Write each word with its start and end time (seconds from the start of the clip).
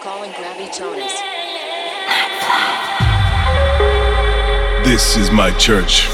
Calling 0.00 0.30
Gravitonus. 0.30 1.12
This 4.84 5.16
is 5.16 5.32
my 5.32 5.50
church. 5.58 6.06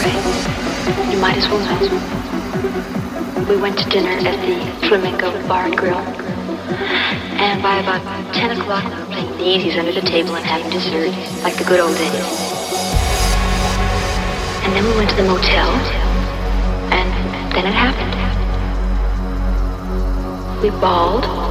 sorry. 0.00 1.12
You 1.12 1.18
might 1.18 1.36
as 1.36 1.48
well 1.48 1.60
know. 1.60 1.78
We 3.48 3.56
went 3.60 3.78
to 3.78 3.88
dinner 3.90 4.10
at 4.10 4.22
the 4.22 4.86
Flamingo 4.88 5.46
Bar 5.46 5.66
and 5.66 5.76
Grill. 5.76 5.98
And 7.36 7.62
by 7.62 7.78
about 7.78 8.02
10 8.34 8.58
o'clock, 8.58 8.84
we 8.84 8.90
were 8.90 9.06
playing 9.06 9.36
the 9.36 9.44
easies 9.44 9.76
under 9.78 9.92
the 9.92 10.00
table 10.00 10.36
and 10.36 10.46
having 10.46 10.70
dessert, 10.70 11.10
like 11.42 11.56
the 11.56 11.64
good 11.64 11.80
old 11.80 11.96
days. 11.96 12.14
And 14.64 14.72
then 14.74 14.84
we 14.84 14.94
went 14.96 15.10
to 15.10 15.16
the 15.16 15.24
motel, 15.24 15.68
and 16.92 17.52
then 17.52 17.66
it 17.66 17.74
happened. 17.74 18.12
We 20.62 20.70
bawled. 20.70 21.41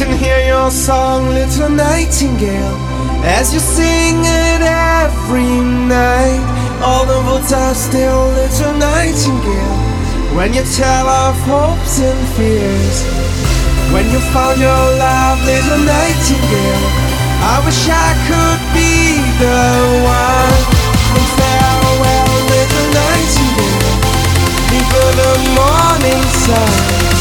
Your 0.00 0.70
song, 0.70 1.28
little 1.28 1.68
nightingale, 1.68 2.76
as 3.22 3.54
you 3.54 3.60
sing 3.60 4.18
it 4.24 4.62
every 4.62 5.60
night. 5.86 6.42
All 6.82 7.06
the 7.06 7.20
woods 7.30 7.52
are 7.52 7.74
still, 7.74 8.26
little 8.34 8.74
nightingale, 8.74 9.78
when 10.34 10.52
you 10.52 10.64
tell 10.74 11.06
of 11.06 11.36
hopes 11.46 12.00
and 12.00 12.20
fears. 12.34 13.04
When 13.92 14.10
you 14.10 14.18
found 14.34 14.58
your 14.58 14.84
love, 14.98 15.38
little 15.44 15.82
nightingale, 15.86 16.86
I 17.44 17.62
wish 17.64 17.86
I 17.86 18.10
could 18.26 18.62
be 18.74 19.20
the 19.38 19.62
one. 20.02 20.60
And 21.14 21.26
farewell, 21.38 22.34
little 22.50 22.88
nightingale, 22.98 23.94
before 24.74 25.12
the 25.22 25.32
morning 25.54 26.22
sun. 26.42 27.13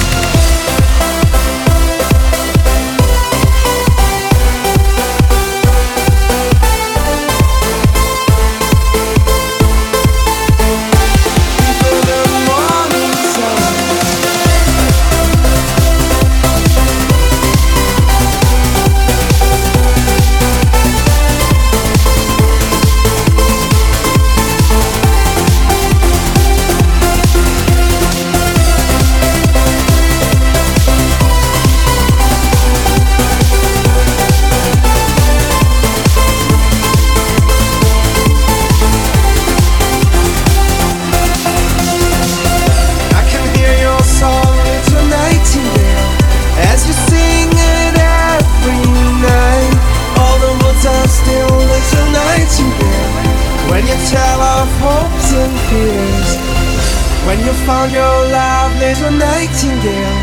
Found 57.84 57.96
your 57.96 58.32
love, 58.32 58.80
little 58.80 59.12
nightingale, 59.12 60.18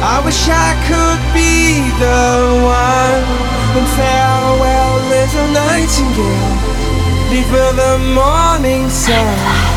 I 0.00 0.22
wish 0.24 0.46
I 0.48 0.78
could 0.86 1.20
be 1.34 1.82
the 1.98 2.62
one. 2.62 3.24
And 3.74 3.88
farewell, 3.98 4.94
little 5.10 5.48
nightingale, 5.50 6.54
leave 7.32 7.50
the 7.50 7.98
morning 8.14 8.88
sun. 8.88 9.69